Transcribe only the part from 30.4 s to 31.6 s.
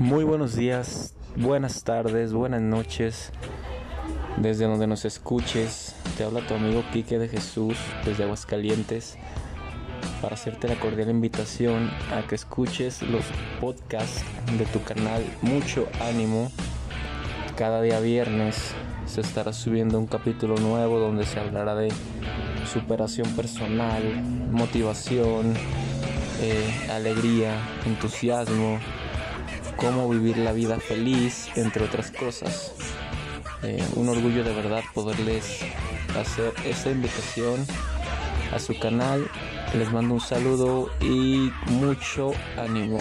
vida feliz,